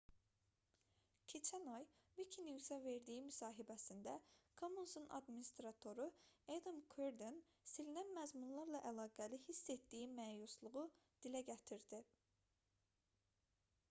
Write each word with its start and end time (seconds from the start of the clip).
keçən 1.33 1.67
ay 1.73 1.83
wikinews-a 2.19 2.77
verdiyi 2.85 3.19
müsahibəsində 3.25 4.15
commons"un 4.61 5.05
adminstratoru 5.19 6.07
adam 6.57 6.81
kuerden 6.95 7.39
silinən 7.75 8.11
məzmunlarla 8.17 8.83
əlaqəli 8.93 9.41
hiss 9.47 9.63
etdiyi 9.77 10.11
məyusluğu 10.17 10.87
dilə 11.27 11.47
gətirdi 11.53 12.05